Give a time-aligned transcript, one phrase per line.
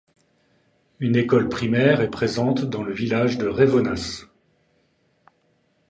[0.99, 4.25] Une école primaire est présente dans le village de Revonnas.